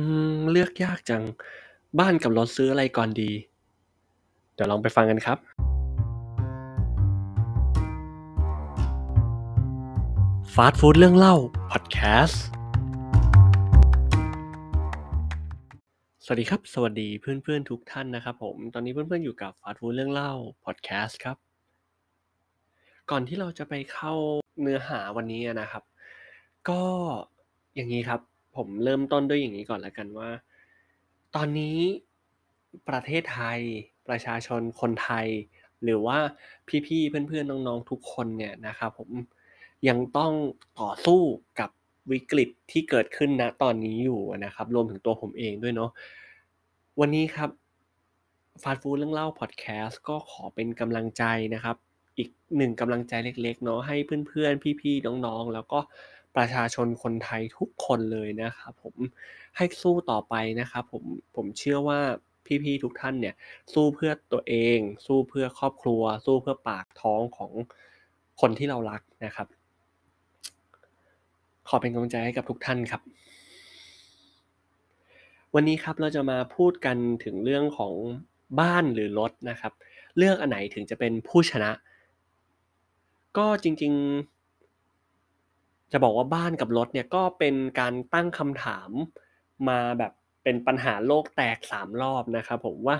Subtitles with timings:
[0.00, 0.04] อื
[0.36, 1.22] ม เลือกยากจัง
[1.98, 3.30] บ้านกับรถซื้ออะไรก่อนดี?
[4.54, 5.38] เดี๋ยวลองไปฟังกันครับ
[10.54, 11.34] ฟาสต์ฟูดเรื่องเล่า
[11.70, 12.42] พอดแคสต์
[16.24, 20.32] สวัสดีครับ สวัสดีเพื่อนๆทุกท่านนะครับผม ตอนนี้เพื่อนๆอยู่กับฟาสต์ฟูดเรื่องเล่า
[20.64, 21.36] พอดแคสต์ครับ
[23.10, 24.14] ก่อนที่เราจะไปเข้า
[24.60, 25.82] เนื้อหาวันนี้นะครับ
[26.68, 26.82] ก็
[27.76, 28.20] อย่างงี้ครับ
[28.58, 30.30] ผมเริ่มต้นด้วยอย่างงี้ก่อนแล้วกันว่า
[31.34, 31.78] ตอนนี้
[32.88, 33.60] ประเทศไทย
[34.08, 35.26] ประชาชนคนไทย
[35.84, 36.18] หรือว่า
[36.86, 39.10] พี่ๆเพื่อนๆน้องๆทุกคนเนี่ยนะครับผม
[39.88, 40.32] ยังต้อง
[40.80, 41.20] ต่อสู้
[41.60, 41.70] กับ
[42.12, 45.90] วิกฤตที่เกิดขึ้นณตอนนี้อยู่นะครับ รวมถึงตัวผมเองด้วยเนาะ
[47.00, 47.50] วันนี้ครับ
[48.62, 51.76] ฟาสต์ฟูดเรื่องเล่าพอดแคสต์ก็ขอเป็นกำลังใจนะครับ
[52.18, 53.96] อีก1กำลังใจเล็กๆเนาะให้
[54.28, 55.78] เพื่อนๆ พี่ๆ น้องๆ แล้วก็
[56.36, 58.94] ประชาชนคนไทยทุกคนเลยนะครับผม
[59.56, 61.04] ให้สู้ต่อไปนะครับผม
[61.36, 62.00] ผมเชื่อว่า
[62.64, 63.34] พี่ๆทุกท่านเนี่ย
[63.72, 67.52] สู้เพื่อตัวเอง สู้เพื่อครอบครัว สู้เพื่อปากท้องของ
[68.40, 69.48] คนที่เรารักนะครับ
[71.68, 73.02] ขอเป็นกำลังใจให้กับทุกท่านครับ
[75.54, 77.94] วันนี้ครับเราจะมาพูดกันถึงเรื่องของ
[78.60, 79.72] บ้านหรือรถนะครับ
[80.16, 81.70] เลือกอันไหนถึงจะเป็นผู้ชนะ
[83.38, 84.37] ก็จริงๆ
[85.92, 88.90] จะบอกว่าบ้านกับรถเนี่ยก็เป็นการตั้งคำถาม
[89.68, 90.12] มาแบบ
[90.44, 92.96] เป็นปัญหาโลกแตก3รอบนะครับผมว่า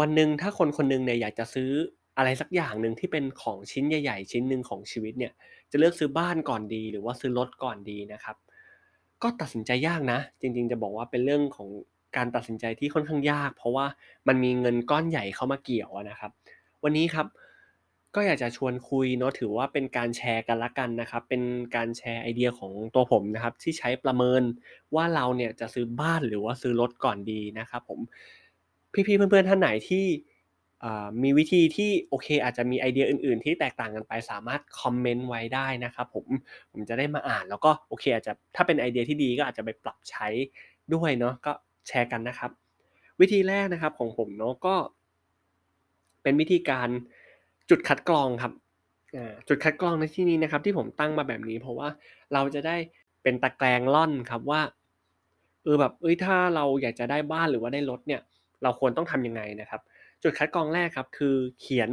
[0.00, 1.70] วันหนึ่งถ้าคนคนหนึ่งเนี่ยอยากจะซื้อ
[2.18, 5.32] อะไรสักอย่างหนึ่งที่เป็นของชิ้นใหญ่ ๆ ชิ้นหนึ่งของชีวิตเนี่ย
[5.70, 8.36] จะเลือกซื้อบ้านก่อนดี หรือว่าซื้อรถก่อนดีนะครับ
[9.22, 11.68] ก็ตัดสินใจยากนะ จริง ๆ จะบอกว่าเป็นเรื่องของ
[12.16, 13.86] การตัดสินใจที่ค่อนข้างยาก เพราะว่า
[14.28, 16.30] มันมีเงินก้อนใหญ่เข้ามาเกี่ยวนะครับ
[16.84, 17.26] วันนี้ครับ
[18.16, 21.42] ก็อยากจะชวนคุยเนาะถือว่าเป็นการแชร์กันล้วกันนะครับ เป็น
[21.76, 24.42] การแชร์ไอเดียของตัวผมนะครับ ที่ใช้ประเมิน
[24.94, 28.00] ว่าเราเนี่ยจะซื้อบ้านหรือว่าซื้อรถก่อนดีนะครับ ผม
[29.06, 30.04] พี่ๆเพื่อนๆท่านไหนที่
[31.22, 36.26] มีวิธีที่โอเค อาจจะมีไอเดียอื่น ๆ ที่แตกต่างกันไปสามารถคอมเมนต์ไว้ได้นะครับผม
[36.72, 40.28] ผมจะได้มาอ่านแล้วก็โอเค อาจจะถ้าเป็นไอเดียที่ดีก็อาจจะไปปรับใช้
[40.94, 41.52] ด้วยเนาะก็
[41.88, 42.50] แชร์กันนะครับ
[43.20, 44.74] วิธีแรกนะครับของผมเนาะก็
[46.22, 46.88] เป็นวิธีการ
[47.70, 48.52] จุดคัดกรองครับ
[49.16, 51.88] อ่าจุดคัดกรองในที่นี้นะครับ ที่ผมตั้งมาแบบนี้เพราะว่า
[52.32, 52.76] เราจะได้
[53.22, 54.60] เป็นตะแกรงร่อนครับว่า
[55.64, 58.20] เออแบบเฮ้ยถ้าเราอยากจะได้บ้านหรือว่าได้รถเนี่ย
[58.62, 59.80] เราควรต้องทำยังไงนะครับ
[60.22, 61.90] จุดคัดกรองแรกครับ คือเขียน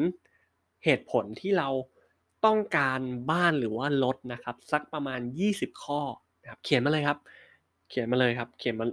[0.84, 1.70] เหตุผลที่เรา
[2.46, 3.00] ต้องการ
[3.32, 5.20] บ้านหรือว่ารถนะครับ สักประมาณ
[5.52, 6.02] 20 ข้อ
[6.42, 7.18] นะครับเขียนมาเลยครับ
[7.90, 8.86] เขียนมาเลยครับ เขียนมา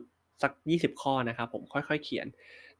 [0.42, 2.26] สัก 20 ข้อนะครับ ผมค่อยๆ เขียน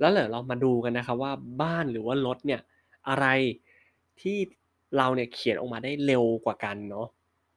[0.01, 1.33] แล้วเดี๋ยวเรามาดูกันนะครับว่า
[1.63, 2.61] บ้านหรือว่ารถเนี่ย
[3.09, 3.27] อะไร
[4.23, 4.39] ที่
[4.97, 7.07] เราเนี่ยเขียนออกมาได้เร็วกว่ากันเนาะ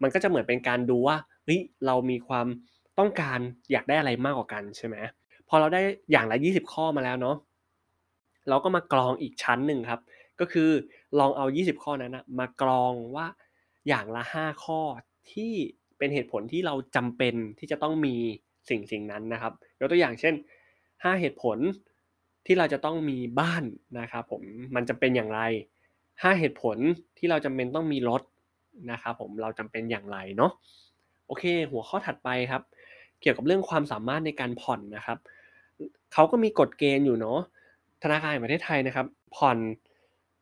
[0.01, 2.47] มันก็จะเหมือนเป็นการดูว่าเฮ้ยเรามีความ
[2.99, 3.39] ต้องการ
[3.71, 4.95] อยากได้อะไรมากกว่ากันใช่ไหม
[5.49, 5.81] พอเราได้
[6.11, 7.37] อย่างละ 20 ข้อมาแล้วเนาะ
[8.49, 10.01] เราก็มากรองอีกชั้นหนึ่งครับ
[10.39, 10.69] ก็คือ
[11.19, 13.27] ลองเอา 20 ข้อนั้นนะมากรองว่า
[13.87, 14.81] อย่างละ 5 ข้อ
[15.31, 15.53] ที่
[15.97, 18.15] เป็นเหตุผลที่เราจำเป็นที่จะต้องมี
[18.69, 20.33] สิ่งๆนั้นนะครับยกตัวอย่างเช่น
[20.81, 21.57] 5 เหตุผล
[22.45, 23.63] ที่เราจะต้องมีบ้าน
[23.99, 24.41] นะครับผม
[24.75, 25.41] มันจำเป็นอย่างไร
[26.21, 26.77] 5 เหตุผล
[27.17, 28.21] ที่เราจำเป็นต้องมีรถ
[28.91, 30.51] นะครับผมเราจำเป็นอย่างไรเนาะ
[31.27, 32.61] โอเค หัวข้อถัดไปครับ
[33.21, 35.17] เกี่ยวกับเรื่องความสามารถในการผ่อนนะครับ
[36.13, 37.39] เขาก็มีกฎเกณฑ์อยู่เนาะ
[38.03, 39.57] ธนาคารแห่งประเทศไทยนะครับ ผ่อน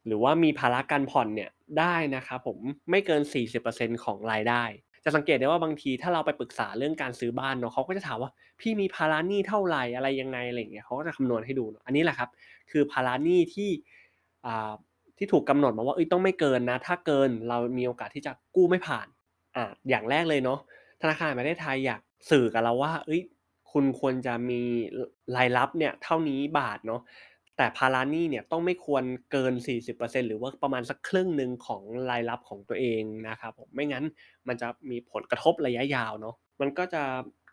[0.08, 1.50] หรือว่ามีภาระการผ่อนเนี่ย
[1.80, 2.58] ได้นะครับผม
[2.90, 3.22] ไม่เกิน
[3.64, 4.64] 40%ของรายได้
[5.04, 12.30] จะสังเกตได้ว่าบางทีถ้าเราไปปรึกษาเรื่องการซื้อบ้านเนาะเขาก็จะถามว่าพี่มีภาระหนี้เท่าไหร่อะไรยังไงอะไรเงี้ยเขาก็จะคำนวณให้ดู อันนี้แหละครับ
[12.72, 13.70] คือภาระหนี้ที่
[14.46, 14.74] อ่า
[15.22, 19.08] ที่ถูกกำหนดมาว่าเฮ้ยต้องไม่เกินนะ ถ้าเกินเรามีโอกาสที่จะกู้ไม่ผ่าน
[19.56, 20.60] อ่าอย่างแรกเลยเนาะ
[21.02, 22.02] ธนาคารประเทศไทยอยาก
[22.32, 23.22] สื่อกับเราว่าเฮ้ย
[23.72, 24.62] คุณควรจะมี
[24.98, 25.02] ร
[25.36, 27.02] รายรับเนี่ยเท่านี้บาทเนาะ
[27.58, 34.06] แต่ภาระหนี้เนี่ยต้องไม่ควรเกิน 40%หรือว่าประมาณสักครึ่งหนึ่งของรายรับของตัวเองนะครับผมไม่งั้น
[34.48, 37.04] มันจะมีผลกระทบระยะยาวเนาะมันก็จะ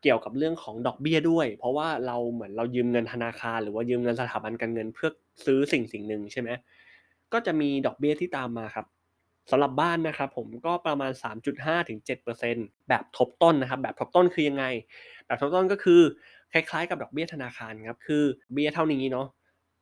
[0.03, 5.11] เกี่ยวกับเรื่องของดอกเบี้ยด้วย เพราะว่าเราเหมือนเรายืมเงินธนาคาร หรือว่ายืมเงินสถาบันการเงินเพื่อ
[5.45, 6.51] ซื้อสิ่งสิ่งหนึ่งใช่ไหม
[7.33, 8.87] ก็จะมีดอกเบี้ยที่ตามมาครับ
[9.51, 11.13] สำหรับบ้านนะครับผมก็ประมาณ
[11.81, 14.65] 3.5-7%แบบทบต้นนะครับแบบทบต้นคือยังไง
[15.27, 16.01] แบบทบต้นก็คือ
[16.53, 18.23] คล้ายๆ กับดอกเบี้ยธนาคารครับคือ
[18.53, 19.27] เบี้ยเท่านี้เนาะ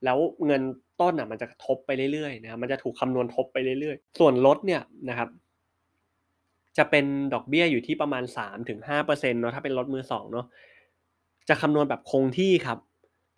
[0.04, 0.62] แล้วเงิน
[1.00, 5.28] ต้นน่ะมันจะทบไปเรื่อยๆนะครับมันจะถูกคำนวณทบไปเรื่อยๆ ส่วนรถเนี่ยนะครับ
[6.78, 7.04] จะเป็น
[7.34, 8.24] ดอกเบี้ยอยู่ที่ประมาณ
[8.78, 10.46] 3-5%เนาะถ้าเป็นรถมือ2เนาะ
[11.48, 12.78] จะคำนวณแบบคงที่ครับ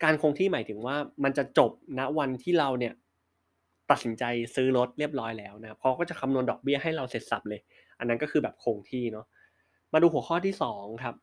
[0.03, 2.93] การคงที่หมายถึงว่ามันจะจบณวันที่เราเนี่ย
[3.91, 4.23] ตัดสินใจ
[4.55, 7.61] ซื้อรถเรียบร้อยแล้วนะเขาก็จะคำนวณดอกเบี้ยให้เราเสร็จสรรพเลย
[7.99, 9.25] อันนั้นก็คือแบบคงที่เนาะ
[9.93, 11.15] มาดูหัวข้อที่2ครับ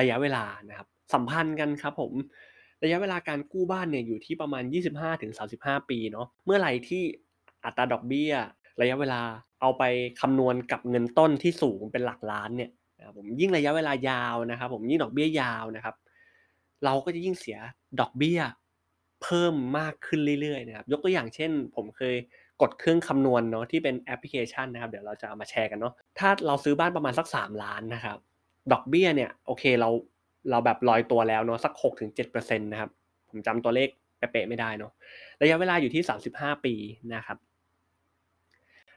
[0.00, 2.12] ระยะเวลานะครับสัมพันธ์กันครับผม
[2.84, 4.62] ระยะเวลาการกู้บ้านเนี่ยอยู่ที่ประมาณ
[5.26, 7.02] 25-35 ปีเนาะเมื่อไรที่
[7.64, 8.32] อัตราดอกเบี้ย
[8.80, 9.20] ระยะเวลา
[9.60, 9.82] เอาไป
[10.20, 15.94] คำนวณกับเงินต้นที่สูงเป็นหลักล้านเนี่ยนะผมยิ่งระยะเวลายาวนะครับ ผมยิ่งดอกเบี้ยยาวนะครับ
[16.84, 17.58] เราก็จะยิ่งเสีย
[18.00, 18.40] ดอกเบี้ย
[19.24, 22.14] เพิ่มมากขึ้นเรื่อยๆนะครับยกตัวอย่างเช่น ผมเคย
[22.62, 28.18] กดเครื่องคำนวณเนาะที่เป็นแอปพลิเคชันนะครับเดี๋ยวเราจะเอามาแชร์กันเนาะถ้าเราซื้อบ้านประมาณสัก 3 ล้านนะครับ
[28.72, 29.88] ดอกเบี้ยเนี่ยโอเคเรา
[30.50, 31.72] เราแบบลอยตัวแล้วเนาะสัก
[32.18, 32.90] 6-7%นะครับ
[33.28, 33.88] ผมจำตัวเลข
[34.18, 34.92] เป๊ะๆไม่ได้เนาะ
[35.42, 36.74] ระยะเวลาอยู่ที่ 35 ปี
[37.14, 37.38] นะครับ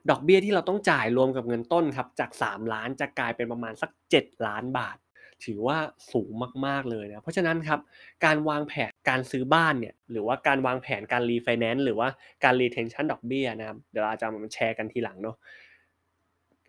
[0.09, 3.89] ดอกเบี้ยที่เราต้องจ่ายรวมกับเงินต้นครับจาก 3 ล้านจะกลายเป็นประมาณสัก
[4.19, 4.97] 7 ล้านบาท
[5.45, 5.77] ถือว่า
[6.11, 6.31] สูง
[6.65, 7.79] มากๆเลยนะเพราะฉะนั้นครับ
[8.25, 12.07] การวางแผน การซื้อบ้านเนี่ยหรือว่าการวางแผนการ refinance หรือว่า
[12.43, 15.35] การ retention ดอกเบี้ยนะครับเดี๋ยวเราจะมาแชร์กันทีหลังเนาะ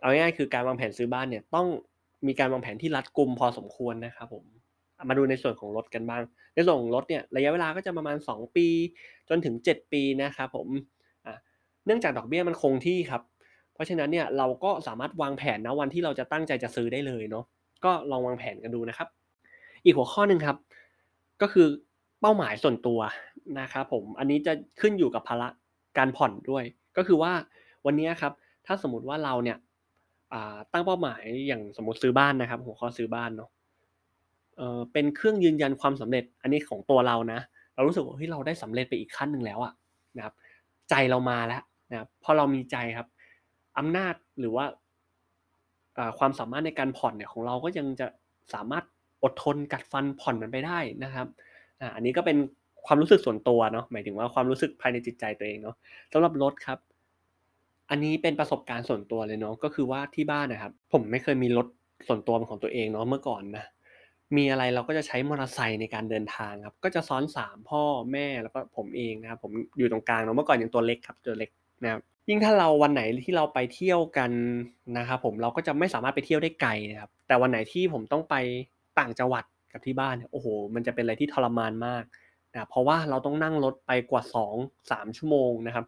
[0.00, 1.66] เอาง่ายๆคือการวางแผนซื้อบ้านเนี่ยต้อง
[2.26, 4.44] มีการวางแผนที่รัดกุมพอสมควรนะครับผม
[5.08, 6.22] มาดูในส่วนของรถกันบ้าง
[6.54, 8.66] ในส่วนของรถเนี่ยระยะเวลาก็จะประมาณ 2 ปี
[9.28, 10.68] จนถึง 7 ปีนะครับผม
[11.26, 11.38] อ่า
[11.86, 13.22] เนื่องจากดอกเบี้ยมันคงที่ครับ
[13.74, 17.44] เพราะฉะนั้นเนี่ยเราก็สามารถวางแผนณวันที่เราจะตั้งใจจะซื้อได้เลยเนาะ
[17.84, 19.08] ก็ลองวางแผนกันดูนะครับ
[19.84, 20.56] อีกหัวข้อหนึ่งครับ
[21.42, 21.66] ก็คือ
[22.20, 23.00] เป้าหมายส่วนตัว
[23.60, 25.48] นะครับผมอันนี้จะขึ้นอยู่กับภาระ
[25.98, 26.64] การผ่อนด้วย
[26.96, 27.32] ก็คือว่า
[27.86, 28.32] วันนี้ครับ
[28.66, 29.58] ถ้าสมมติว่าเราเนี่ย
[30.72, 33.50] ตั้งเป้าหมายอย่างสมมติซื้อบ้านนะครับ หัวข้อซื้อบ้านเนาะ
[34.92, 37.40] เป็นเครื่องยืนยันความสำเร็จอันนี้ของตัวเรานะ
[37.74, 39.72] เรารู้สึกว่าเฮ้ยเราได้สำเร็จไปอีกขั้นหนึ่งแล้วอะ
[40.16, 40.34] นะครับ
[40.90, 43.08] ใจเรามาแล้วนะครับพอเรามีใจครับ
[43.78, 44.64] อำนาจหรือว่า
[46.18, 48.06] ความสามารถในการผ่อนเนี่ยของเราก็ยังจะ
[48.54, 48.84] สามารถ
[49.22, 51.26] อดทนกัดฟันผ่อนมันไปได้นะครับ
[51.80, 52.36] อ่าอันนี้ก็เป็น
[52.86, 55.76] ความรู้สึกส่วนตัวเนาะหมายถึงว่าความรู้สึกภายในจิตใจตัวเองเนาะ
[56.12, 56.78] สำหรับรถครับ
[57.90, 61.66] อันนี้เป็นประสบการณ์ส่วนตัวเลยเนาะก็คือว่าที่บ้านอะครับ ผมไม่เคยมีรถ
[62.08, 63.64] ส่วนตัวเป็นของตัวเองเนาะเมื่อก่อนนะ
[64.36, 67.82] มีอะไรเราก็จะใช้มอเตอร์ไซค์ในการเดินทางครับ ก็จะซ้อน3พ่อ
[68.12, 71.50] แม่แล้วก็ผมเองนะครับผมอยู่ตรงกลางเนาะเมื่อก่อนยังตัวเล็กครับตัวเล็ก
[71.82, 74.30] นะครับยิ่งถ้าเราวันไหนที่เราไปเที่ยวกัน
[74.98, 78.34] นะครับผมเราก็จะไม่สามารถไปเที่ยวได้ไกลนะครับแต่วันไหนที่ผมต้องไป
[78.98, 82.04] ต่างจังหวัด กับที่บ้านเนี่ยโอ้โฮมันจะเป็นอะไรที่ทรมานมาก
[82.52, 84.22] นะเพราะว่าเราต้องนั่งรถไปกว่า
[84.66, 85.84] 2-3 ชั่วโมงนะครับ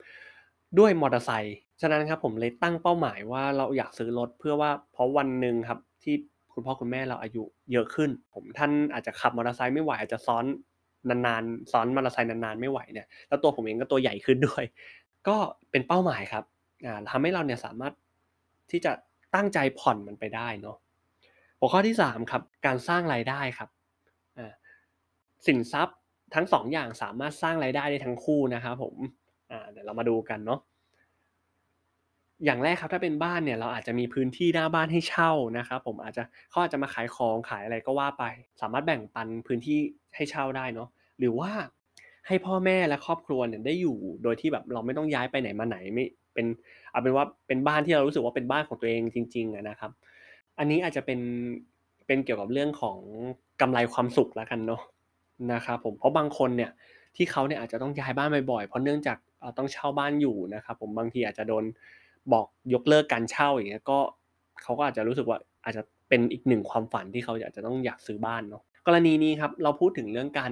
[0.79, 6.15] ด้วยมอเตอร์ไซค์ฉะนั้นครับผมเลยตั้งเป้าหมายว่าเราอยากซื้อรถเพื่อว่าเพราะวันหนึ่งครับที่
[6.55, 7.43] คุณพ่อคุณแม่เราอายุ
[7.73, 10.45] เยอะขึ้น ผมท่านอาจจะขับมอเตอร์ไซค์ไม่ไหวอาจจะซ้อน
[11.09, 14.65] นานๆซ้อนมอเตอร์ไซค์นานๆไม่ไหวเนี่ยแล้วตัวผมเองก็ตัวใหญ่ขึ้นด้วย
[15.29, 15.37] ก็
[15.71, 16.45] เป็นเป้าหมายครับ
[16.87, 17.93] อ่าทำให้เราเนี่ยสามารถ
[18.71, 18.93] ที่จะ
[19.35, 20.77] ตั้งใจผ่อนมันไปได้เนาะ
[21.61, 23.69] หัวข้อที่3ครับการสร้างรายได้ครับ
[25.47, 25.99] สินทรัพย์
[26.35, 28.97] ทั้ง2อย่างสามารถสร้างรายได้ได้ทั้งคู่นะครับผม
[29.71, 30.61] เดี๋ยวเรามาดูกันเนาะ
[32.45, 38.25] อย่างแรกครับถ้าเป็นบ้านเนี่ยเราอาจจะมีพื้นที่หน้าบ้านให้เช่านะครับผมอาจจะเขาอาจจะมาขายของขายอะไรก็ว่าไป
[38.61, 39.79] สามารถแบ่งปันพื้นที่
[40.15, 41.51] ให้เช่าได้เนาะหรือว่า
[42.27, 46.05] ให้พ่อแม่และครอบครัวเนี่ยได้อยู่ โดยที่แบบเราไม่ต้องย้ายไปไหนมาไหนไม่
[46.35, 46.47] เป็น
[46.91, 49.91] เอาเป็นว่าเป็นบ้านที่เรารู้สึกว่าเป็นบ้านของตัวเองจริงๆนะครับ
[50.61, 51.21] อันนี้อาจจะเป็น
[52.07, 52.99] เป็นเกี่ยวกับเรื่องของ
[53.61, 54.83] กำไรความสุขแล้วกันเนาะ
[55.53, 56.71] นะครับผมเพราะบางคนเนี่ย
[57.17, 59.19] ที่เขาเนี่ยอาจจะต้องย้ายบ้านบ่อยๆเพราะเนื่องจาก
[59.59, 61.65] ต้องเช่าบ้านอยู่นะครับผมบางทีอาจจะโดน
[62.33, 63.99] บอกยกเลิกการเช่าอย่างเงี้ยก็
[64.63, 70.51] เขาก็อาจจะรู้สึกว่าอาจจะเป็นอีกหนึ่งความฝันที่เขาอาจจะต้องอยากซื้อบ้านเนาะกรณีนี้ครับเราพูดถึงเรื่องการ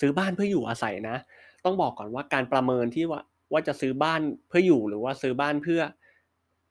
[0.00, 1.16] ซื้อบ้านเพื่ออยู่อาศัยนะ
[1.64, 3.20] ต้องบอกก่อนว่าการประเมินที่ว่า
[3.52, 5.80] ว่าจะซื้อบ้านเพื่ออยู่หรือว่าซื้อบ้านเพื่อ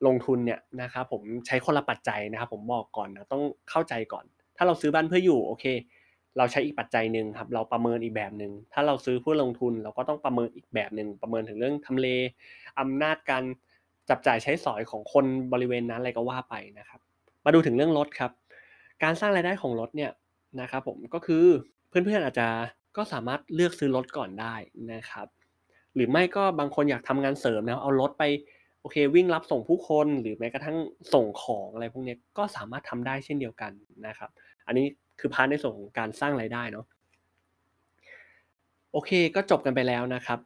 [0.07, 4.25] ลงทุนเนี่ยนะครับผมใช้คนละปัจจัยนะครับผมบอกก่อนนะต้องเข้าใจก่อน
[4.57, 5.65] ถ้าเราซื้อบ้านเพื่ออยู่โอเค
[6.37, 12.07] เราใช้อีกปัจจัยหนึ่งครับเราประเมินอีกแบบหนึ่งถ้าเราซื้อเพื่อลงทุนเราก็ต้องประเมินอีกแบบหนึ่งประเมินถึงเรื่องทำเล
[12.79, 13.43] อำนาจการ
[14.09, 16.99] จับจ่ายใช้สอยของคนบริเวณนั้นอะไรก็ว่าไปนะครับ
[17.45, 18.31] มาดูถึงเรื่องรถครับ
[19.03, 20.11] การสร้างรายได้ของรถเนี่ย
[20.61, 21.45] นะครับผมก็คือ
[21.89, 22.47] เพื่อนๆอาจจะ
[22.97, 24.55] ก็สามารถเลือกซื้อรถก่อนได้
[24.93, 25.27] นะครับ
[25.95, 28.23] หรือไม่ก็บางคนอยากทำงานเสริมนะเอารถไป
[28.81, 30.77] โอเควิ่งรับส่งผู้คนหรือแม้กระทั่ง
[31.13, 33.71] ส่งของอะไรพวกนี้ก็สามารถทำได้เช่นเดียวกัน
[34.07, 34.29] นะครับ
[34.67, 34.85] อันนี้
[35.19, 36.85] คือพาร์ตในส่วนของการสร้างรายได้เนาะ
[38.93, 40.39] โอเคก็จบกันไปแล้วนะครับ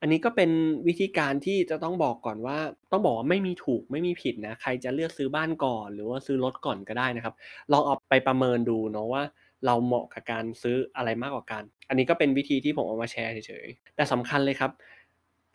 [0.00, 0.50] อันนี้ก็เป็น
[0.88, 2.58] วิธีการที่จะต้องบอกก่อนว่า
[2.92, 7.34] ต้องบอกว่าไม่มีถูกไม่มีผิดนะใครจะเลือกซื้อบ้านก่อน หรือว่าซื้อรถก่อนก็ได้นะครับ
[7.72, 9.22] ลองเอาไปประเมินดูเนาะว่า
[9.66, 14.70] เราเหมาะกับการซื้ออะไรมากกว่ากัน อันนี้ก็เป็นวิธีที่ผมเอามาแชร์เฉยๆแต่สำคัญเลยครับ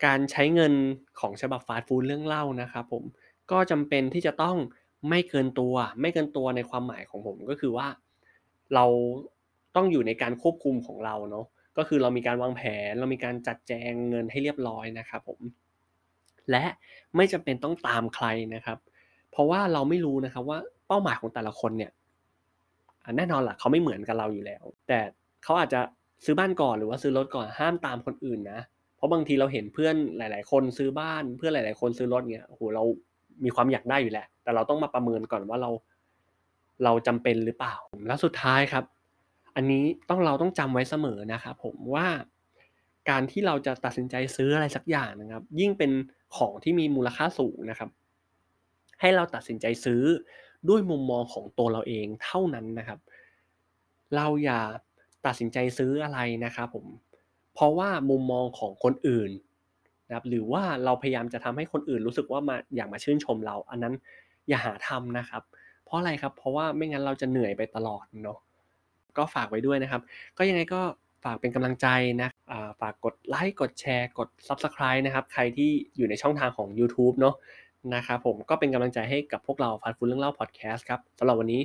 [0.04, 0.72] การใช้เงิน
[1.20, 3.02] ของฉบับฟาสต์ฟูดเรื่องเล่านะครับผม
[3.50, 4.56] ก็จำเป็นที่จะต้อง
[5.08, 7.88] ไม่เกินตัว ไม่เกินตัวในความหมายของผมก็คือว่า
[8.74, 8.84] เรา
[9.76, 15.40] ต้องอยู่ในการควบคุมของเราเนาะก็คือเรามีการวางแผน เรามีการจัดแจงเงินให้เรียบร้อยนะครับผม
[16.50, 16.64] และ
[17.16, 18.78] ไม่จำเป็นต้องตามใครนะครับ
[19.30, 21.92] เพราะว่าเราไม่รู้นะครับว่าเป้าหมายของแต่ละคนเนี่ย
[23.16, 25.00] แน่นอนแหละเขาไม่เหมือนกับเราอยู่แล้ว แต่
[25.44, 25.80] เขาอาจจะ
[26.24, 28.60] ซื้อบ้านก่อนหรือว่าซื้อรถก่อนห้ามตามคนอื่นนะ
[28.96, 32.82] เพราะบางทีเราเห็นเพื่อนหลาย ๆ คนซื้อบ้านเพื่อนหลาย ๆ คนซื้อรถเงี้ยโอ้โหเรา
[33.44, 35.70] มีความอยากได้อยู่แหละ แต่เราต้องมาประเมินก่อนว่าเรา
[36.84, 37.74] เราจำเป็นหรือเปล่า
[38.06, 38.84] แล้วสุดท้ายครับ
[39.56, 42.06] อันนี้ต้องเราต้องจำไว้เสมอนะครับผมว่า
[43.10, 45.90] การที่เราจะตัดสินใจซื้ออะไรสักอย่างนะครับ ยิ่งเป็น
[46.36, 47.90] ของที่มีมูลค่าสูงนะครับ
[49.00, 50.02] ให้เราตัดสินใจซื้อ
[50.68, 52.98] ด้วยมุมมองของตัวเราเองเท่านั้นนะครับ
[54.16, 54.60] เราอย่า
[55.26, 56.86] ตัดสินใจซื้ออะไรนะครับ ผม
[57.56, 59.30] เพราะว่ามุมมองของคนอื่น
[60.08, 63.94] นะครับหรือว่าเราพยายามจะทำให้คนอื่นรู้สึกว่ามาอยากมาชื่นชมเรา อันนั้น
[64.48, 65.42] อย่าหาทำนะครับ
[65.84, 68.38] เพราะอะไรครับ เพราะว่าไม่งั้นเราจะเหนื่อยไปตลอดเนาะ
[69.16, 70.02] ก็ฝากไว้ด้วยนะครับ
[70.38, 70.80] ก็ยังไงก็
[71.24, 71.86] ฝากเป็นกำลังใจ
[72.22, 72.28] นะ
[72.80, 77.34] ฝากกดไลค์กดแชร์กด Subscribe นะครับ ใครที่อยู่ในช่องทางของ YouTube เนาะ
[77.94, 81.60] นะครับผมก็เป็นกำลังใจให้กับพวกเราฟาสต์ฟู้ดเรื่องเล่าพอดแคสต์ครับสำหรับวันนี้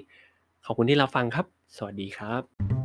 [0.66, 1.46] ขอบคุณที่เรับฟังครับ
[1.78, 2.81] สวัสดีครับ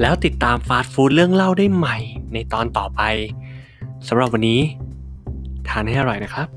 [0.00, 1.96] แล้วติดตามฟาสต์ฟู้ดเรื่องเล่าได้ใหม่
[2.32, 3.00] ในตอนต่อไป
[4.08, 4.60] สำหรับวันนี้
[5.68, 6.48] ทานให้อร่อยนะครับ